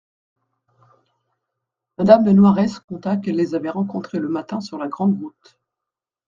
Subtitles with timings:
[1.99, 5.59] Madame de Noares conta qu'elle les avait rencontrés le matin sur la grande route.